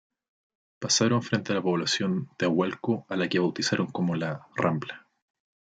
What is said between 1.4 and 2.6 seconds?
a la población de